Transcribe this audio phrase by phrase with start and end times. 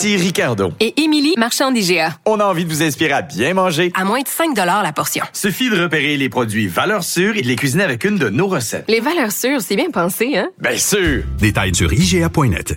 [0.00, 0.72] Ici Ricardo.
[0.80, 2.16] Et Émilie, marchand d'IGA.
[2.24, 3.92] On a envie de vous inspirer à bien manger.
[3.94, 5.22] À moins de 5 la portion.
[5.34, 8.46] Suffit de repérer les produits valeurs sûres et de les cuisiner avec une de nos
[8.46, 8.86] recettes.
[8.88, 10.48] Les valeurs sûres, c'est bien pensé, hein?
[10.58, 11.24] Bien sûr!
[11.38, 12.76] Détails sur IGA.net.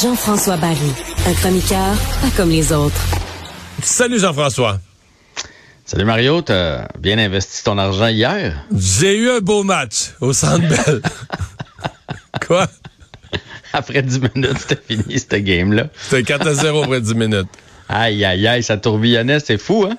[0.00, 0.92] Jean-François Barry,
[1.26, 3.02] un chroniqueur pas comme les autres.
[3.82, 4.78] Salut Jean-François.
[5.84, 8.64] Salut Mario, t'as bien investi ton argent hier?
[8.74, 11.02] J'ai eu un beau match au Centre Bell.
[12.46, 12.68] Quoi?
[13.72, 15.88] Après 10 minutes, c'était fini, cette game-là.
[15.98, 17.48] C'était 4 à 0 après 10 minutes.
[17.88, 19.98] Aïe, aïe, aïe, ça tourbillonnait, c'est fou, hein?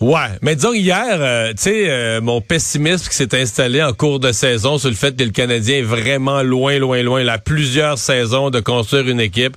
[0.00, 4.20] Ouais, mais disons hier, euh, tu sais, euh, mon pessimisme qui s'est installé en cours
[4.20, 7.98] de saison sur le fait que le Canadien est vraiment loin, loin, loin, là, plusieurs
[7.98, 9.56] saisons de construire une équipe.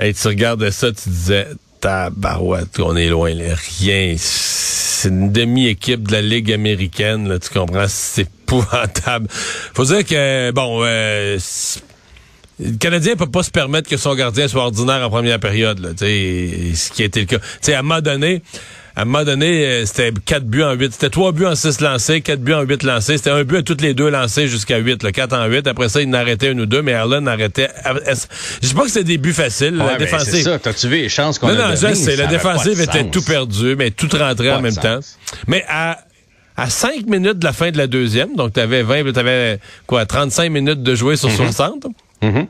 [0.00, 1.46] Et tu regardais ça, tu disais,
[1.80, 4.14] tabarouette, on est loin, là, rien.
[4.18, 7.86] C'est une demi-équipe de la Ligue américaine, tu comprends?
[7.88, 9.28] C'est épouvantable.
[9.30, 11.38] Faut dire que, bon, euh,
[12.58, 15.90] le Canadien peut pas se permettre que son gardien soit ordinaire en première période, là,
[15.98, 17.38] ce qui a été le cas.
[17.38, 18.42] Tu sais, à un moment donné,
[18.96, 20.92] à un moment donné, euh, c'était 4 buts en 8.
[20.94, 23.18] C'était 3 buts en 6 lancés, 4 buts en 8 lancés.
[23.18, 25.66] C'était un but à toutes les deux lancés jusqu'à 8, là, 4 en 8.
[25.66, 27.68] Après ça, il n'arrêtait un ou deux, mais Erlen arrêtait.
[28.62, 29.76] Je sais pas que c'était des buts faciles.
[29.76, 30.32] la défensive.
[30.32, 30.58] C'est ça.
[30.58, 32.16] T'as-tu vu les chances qu'on a Non, non, je sais.
[32.16, 35.00] La défensive était tout perdu, mais tout rentré en même temps.
[35.46, 35.98] Mais à,
[36.56, 40.50] à 5 minutes de la fin de la deuxième, donc t'avais 20, t'avais quoi, 35
[40.50, 41.84] minutes de jouer sur 60.
[42.22, 42.46] Mm -hmm.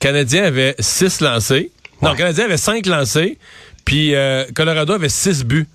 [0.00, 1.70] Canadien avait 6 lancés.
[2.02, 3.38] Non, Canadien avait 5 lancés.
[3.84, 5.66] Puis euh, Colorado avait six buts.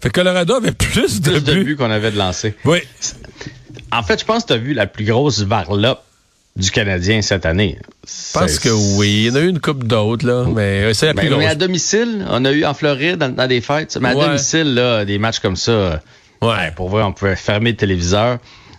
[0.00, 1.50] Fait Colorado avait plus de plus buts.
[1.60, 2.54] de buts qu'on avait de lancés.
[2.64, 2.78] Oui.
[3.92, 6.02] En fait, je pense que tu as vu la plus grosse varlope
[6.56, 7.78] du Canadien cette année.
[8.06, 9.24] Je pense que oui.
[9.24, 10.44] Il y en a eu une coupe d'autres, là.
[10.52, 11.44] Mais c'est la plus ben, grosse.
[11.44, 13.96] Mais à domicile, on a eu en Floride, dans, dans des fêtes.
[14.00, 14.26] Mais à Ouais.
[14.26, 16.00] domicile, là, des matchs comme ça,
[16.42, 16.70] Ouais.
[16.76, 18.38] pour vrai, on pouvait fermer le téléviseur.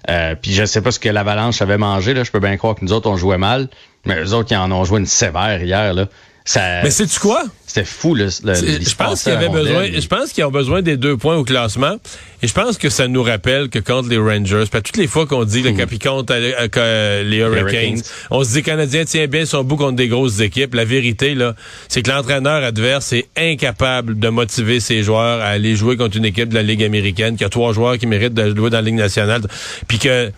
[0.10, 2.14] Euh, puis je sais pas ce que l'Avalanche avait mangé.
[2.14, 2.24] Là.
[2.24, 3.68] Je peux bien croire que nous autres, on jouait mal.
[4.06, 5.94] Mais eux autres, ils en ont joué une sévère hier.
[5.96, 6.08] Là.
[6.48, 7.44] Ça, Mais sais-tu quoi?
[7.66, 8.14] C'était fou.
[8.14, 9.88] Le- C'est- se Je pense qu'il y avait besoin.
[9.92, 11.96] Je pense qu'ils ont besoin des deux points au classement.
[12.44, 15.08] Et je pense que ça nous rappelle que contre les Rangers, parce que toutes les
[15.08, 19.06] fois qu'on dit le contre euh, que les Hurricanes, on se dit que le Canadien
[19.06, 20.76] tient bien son bout contre des grosses équipes.
[20.76, 21.56] La vérité, là,
[21.88, 26.26] c'est que l'entraîneur adverse est incapable de motiver ses joueurs à aller jouer contre une
[26.26, 28.84] équipe de la Ligue américaine, qui a trois joueurs qui méritent de jouer dans la
[28.84, 29.42] Ligue nationale.
[29.88, 30.32] Puis que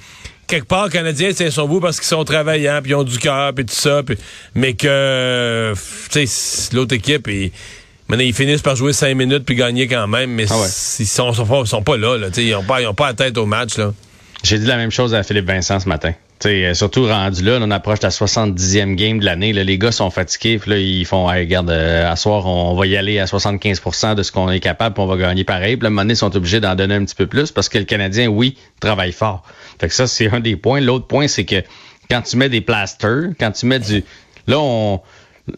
[0.47, 3.18] quelque part, le Canadien tient son bout parce qu'ils sont travaillants, puis ils ont du
[3.19, 4.02] cœur, puis tout ça.
[4.03, 4.18] puis-
[4.56, 5.74] mais que,
[6.12, 7.52] tu sais, l'autre équipe, ils,
[8.08, 10.68] maintenant, ils finissent par jouer cinq minutes puis gagner quand même, mais Ah ouais.
[11.00, 12.18] ils sont, sont pas, sont pas là.
[12.18, 13.78] là ils n'ont pas, ils ont pas la tête au match.
[13.78, 13.94] Là.
[14.44, 16.13] J'ai dit la même chose à Philippe Vincent ce matin.
[16.40, 19.53] T'sais, euh, surtout rendu là, on approche la 70e game de l'année.
[19.53, 20.59] Les gars sont fatigués.
[20.59, 24.31] Puis là, ils font, hey, regarde, euh, on va y aller à 75% de ce
[24.31, 25.78] qu'on est capable, puis on va gagner pareil.
[25.78, 27.86] Puis là, à ils sont obligés d'en donner un petit peu plus parce que le
[27.86, 29.44] Canadien, oui, travaille fort.
[29.80, 30.80] Fait que ça, c'est un des points.
[30.80, 31.64] L'autre point, c'est que
[32.09, 34.03] quand tu mets des plasters, quand tu mets du...
[34.46, 35.02] Là, on...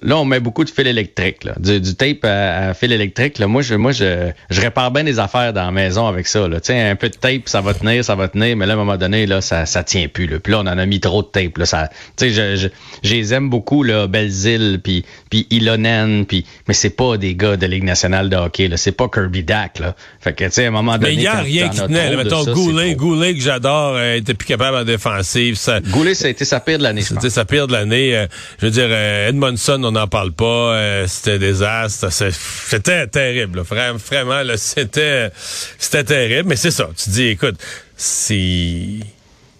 [0.02, 1.54] Là, on met beaucoup de fil électrique, là.
[1.60, 3.40] Du, du tape à, à fil électrique.
[3.40, 3.48] Là.
[3.48, 6.48] Moi, je, moi, je, je répare bien des affaires dans la maison avec ça.
[6.48, 6.60] Là.
[6.60, 8.76] Tu sais, un peu de tape, ça va tenir, ça va tenir, mais là, à
[8.76, 10.28] un moment donné, là, ça, ça tient plus.
[10.28, 10.40] Là.
[10.40, 11.58] Puis là, on en a mis trop de tape.
[11.58, 11.66] Là.
[11.66, 12.68] Ça, tu sais, je, je,
[13.04, 17.58] je les aime beaucoup, là, Belzile, puis, puis Ilonen, puis, mais c'est pas des gars
[17.58, 18.68] de Ligue nationale de hockey.
[18.68, 18.78] Là.
[18.78, 19.80] C'est pas Kirby Dack.
[19.80, 19.96] Là.
[20.20, 21.08] Fait que, tu sais, à un moment donné.
[21.08, 22.16] Mais il n'y a rien qui tenait.
[22.16, 22.94] Mettons, ça, Goulet.
[22.94, 25.56] Goulet, que j'adore, euh, était plus capable en défensive.
[25.56, 27.02] Ça, Goulet, ça a été sa pire de l'année.
[27.02, 28.16] C'était sa pire de l'année.
[28.16, 28.28] Euh,
[28.60, 30.46] je veux dire, euh, Edmondson, on n'en parle pas.
[30.76, 32.10] Euh, c'était désastre.
[32.12, 33.60] C'était terrible.
[33.60, 33.64] là.
[33.64, 35.30] Vraiment, c'était,
[35.78, 36.50] c'était terrible.
[36.50, 36.90] Mais c'est ça.
[36.96, 37.56] Tu dis, écoute,
[37.96, 39.00] c'est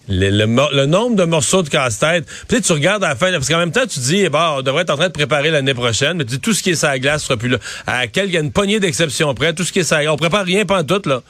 [0.08, 2.26] le, le nombre de morceaux de casse-tête.
[2.48, 4.62] Peut-être tu regardes à la fin, parce qu'en même temps, tu dis, eh ben, on
[4.62, 6.16] devrait être en train de préparer l'année prochaine.
[6.16, 7.58] Mais tu dis, tout ce qui est la glace sera plus là.
[7.86, 9.52] À quel, il y a une poignée d'exceptions près.
[9.52, 10.12] Tout ce qui est la glace.
[10.12, 11.22] On prépare rien pendant tout, là.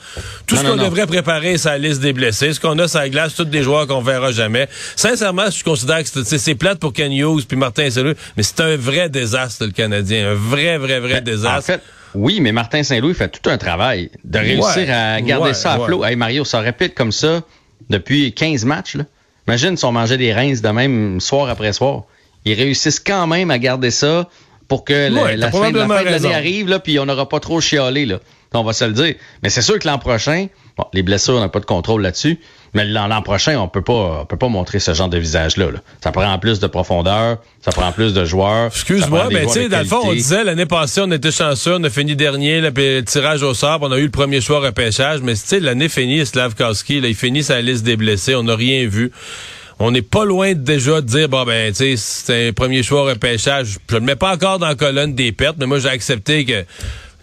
[0.46, 2.52] Tout Non, ce qu'on devrait préparer, c'est la liste des blessés.
[2.54, 4.68] Ce qu'on a la glace, tous des joueurs qu'on verra jamais.
[4.96, 8.76] Sincèrement, je considère que c'est- plate pour Ken Hughes puis Martin Saint-Louis, mais c'est un
[8.76, 10.30] vrai désastre, le Canadien.
[10.30, 11.58] Un vrai, vrai, vrai Ben, désastre.
[11.58, 11.80] En fait,
[12.14, 15.72] oui, mais Martin Saint-Louis fait tout un travail de réussir Ouais, à garder ouais, ça
[15.74, 15.86] à ouais.
[15.86, 16.04] flot.
[16.04, 17.42] Hey Mario, ça répète comme ça
[17.90, 18.94] depuis 15 matchs.
[18.96, 19.04] Là.
[19.46, 22.04] Imagine si on mangeait des reins de même soir après soir.
[22.46, 24.28] Ils réussissent quand même à garder ça
[24.68, 27.04] pour que la- Ouais, la, fin, de la fin de l'année arrive, là, puis on
[27.06, 28.18] n'aura pas trop chialé, là.
[28.54, 29.14] On va se le dire.
[29.42, 30.46] Mais c'est sûr que l'an prochain,
[30.76, 32.40] bon, les blessures, on n'a pas de contrôle là-dessus,
[32.74, 35.70] mais l'an prochain, on peut pas, on peut pas montrer ce genre de visage-là.
[35.70, 35.78] là.
[36.02, 38.66] Ça prend plus de profondeur, ça prend plus de joueurs.
[38.66, 41.84] Excuse-moi, mais tu sais, dans le fond, on disait l'année passée, on était chanceux, on
[41.84, 44.60] a fini dernier, là, puis le tirage au sort, on a eu le premier choix
[44.60, 48.44] repêchage, mais tu sais, l'année finie, Slavkowski, là, il finit sa liste des blessés, on
[48.44, 49.10] n'a rien vu.
[49.82, 52.82] On n'est pas loin de déjà de dire, bon, ben, tu sais, c'est un premier
[52.82, 53.78] choix repêchage.
[53.88, 56.44] Je ne le mets pas encore dans la colonne des pertes, mais moi, j'ai accepté
[56.44, 56.66] que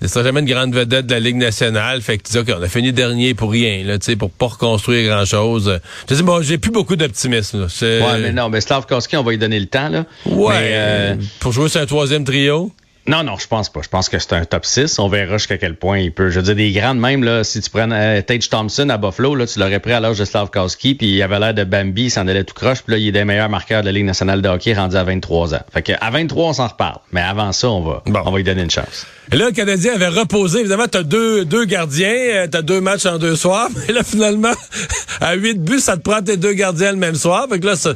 [0.01, 2.01] ce sera jamais une grande vedette de la Ligue nationale.
[2.01, 4.29] Fait que tu dis, OK, on a fini dernier pour rien, là, tu sais, pour
[4.29, 5.79] pas reconstruire grand-chose.
[6.09, 7.67] Je dis, bon, j'ai plus beaucoup d'optimisme, là.
[7.81, 10.05] Ouais, mais non, mais Slavkowski, on va lui donner le temps, là.
[10.25, 12.71] Ouais, Mais, euh, pour jouer sur un troisième trio?
[13.07, 13.79] Non, non, je pense pas.
[13.81, 14.99] Je pense que c'est un top 6.
[14.99, 16.29] On verra jusqu'à quel point il peut.
[16.29, 19.33] Je veux dire, des grandes même, là, si tu prends euh, Tage Thompson à Buffalo,
[19.33, 22.11] là, tu l'aurais pris à l'âge de Slavkowski, puis il avait l'air de Bambi, il
[22.11, 24.41] s'en allait tout croche, puis là, il est des meilleurs marqueurs de la Ligue nationale
[24.41, 25.61] de hockey rendu à 23 ans.
[25.73, 26.99] Fait que à 23, on s'en reparle.
[27.13, 28.19] Mais avant ça, on va, Bon.
[28.25, 29.07] on va lui donner une chance.
[29.31, 30.59] Et là, le Canadien avait reposé.
[30.59, 33.69] Évidemment, t'as deux, deux gardiens, euh, t'as deux matchs en deux soirs.
[33.87, 34.53] Mais là, finalement,
[35.21, 37.47] à huit buts, ça te prend tes deux gardiens le même soir.
[37.49, 37.89] Fait que là, ce,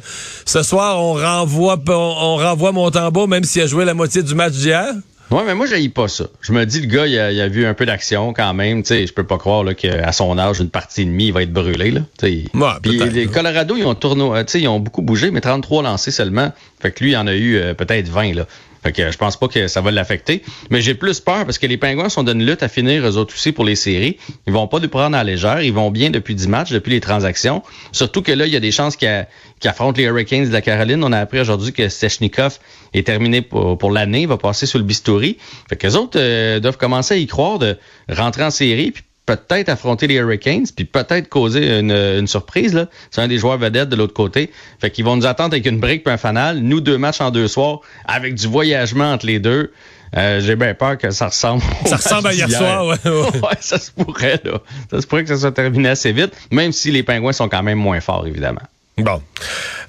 [0.45, 4.35] ce soir, on renvoie, on, on renvoie Montembeau, même s'il a joué la moitié du
[4.35, 4.87] match d'hier.
[5.31, 6.25] Ouais, mais moi, j'haïs pas ça.
[6.41, 8.83] Je me dis, le gars, il a, il a vu un peu d'action quand même.
[8.83, 11.33] Tu sais, je peux pas croire là, qu'à son âge, une partie et demie, il
[11.33, 11.91] va être brûlé.
[11.91, 12.01] Là.
[12.19, 12.43] Tu sais.
[12.53, 13.27] Ouais, Puis les.
[13.27, 16.51] Colorado, ils ont tourné, euh, tu sais, ils ont beaucoup bougé, mais 33 lancés seulement.
[16.81, 18.33] Fait que lui, il en a eu euh, peut-être 20.
[18.33, 18.45] Là.
[18.83, 20.41] Fait que euh, je pense pas que ça va l'affecter.
[20.69, 23.17] Mais j'ai plus peur parce que les Pingouins sont dans une lutte à finir eux
[23.17, 24.17] autres aussi pour les séries.
[24.47, 25.61] Ils vont pas nous prendre à la légère.
[25.61, 27.61] Ils vont bien depuis 10 matchs, depuis les transactions.
[27.91, 29.27] Surtout que là, il y a des chances qu'ils
[29.65, 31.03] affrontent les Hurricanes de la Caroline.
[31.03, 32.59] On a appris aujourd'hui que Stechnikov
[32.93, 34.21] est terminé pour, l'année.
[34.21, 35.37] Il va passer sur le bistouri.
[35.69, 37.77] Fait que les autres euh, doivent commencer à y croire de
[38.09, 38.93] rentrer en série
[39.25, 42.73] peut-être affronter les Hurricanes, puis peut-être causer une, une surprise.
[42.73, 42.87] là.
[43.11, 44.51] C'est un des joueurs vedettes de l'autre côté.
[44.79, 46.59] Fait qu'ils vont nous attendre avec une brique puis un fanal.
[46.59, 49.71] Nous, deux matchs en deux soirs, avec du voyagement entre les deux.
[50.17, 51.61] Euh, J'ai bien peur que ça ressemble.
[51.85, 53.39] Ça ressemble à hier soir, ouais, ouais.
[53.41, 54.59] Ouais, ça se pourrait, là.
[54.89, 57.63] Ça se pourrait que ça soit terminé assez vite, même si les Pingouins sont quand
[57.63, 58.61] même moins forts, évidemment.
[58.97, 59.21] Bon.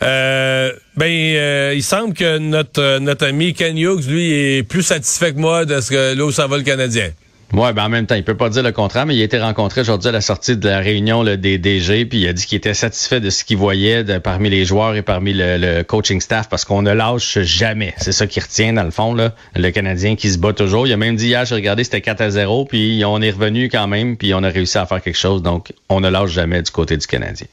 [0.02, 4.82] Euh, ben, euh, il semble que notre, euh, notre ami Ken Hughes, lui, est plus
[4.82, 7.11] satisfait que moi de ce que là où ça va le Canadien.
[7.53, 9.39] Ouais, ben en même temps, il peut pas dire le contraire, mais il a été
[9.39, 12.47] rencontré aujourd'hui à la sortie de la réunion là, des DG, puis il a dit
[12.47, 15.83] qu'il était satisfait de ce qu'il voyait de, parmi les joueurs et parmi le, le
[15.83, 17.93] coaching staff, parce qu'on ne lâche jamais.
[17.99, 20.87] C'est ça qui retient, dans le fond, là, le Canadien qui se bat toujours.
[20.87, 23.69] Il a même dit hier, j'ai regardé, c'était 4 à 0, puis on est revenu
[23.69, 25.43] quand même, puis on a réussi à faire quelque chose.
[25.43, 27.49] Donc, on ne lâche jamais du côté du Canadien.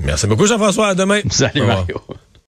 [0.00, 0.88] Merci beaucoup, Jean-François.
[0.88, 1.20] À demain.
[1.30, 1.62] Salut.
[1.62, 2.00] Mario.